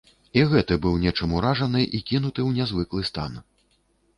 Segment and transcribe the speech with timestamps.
[0.39, 3.37] І гэты быў нечым уражаны і кінуты ў нязвыклы стан.